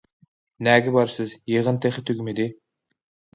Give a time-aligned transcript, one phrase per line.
[0.67, 2.49] ---نەگە بارىسىز، يىغىن تېخى تۈگىمىدى!